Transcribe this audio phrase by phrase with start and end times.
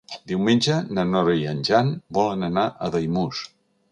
[0.29, 3.45] Diumenge na Nora i en Jan volen anar a Daimús.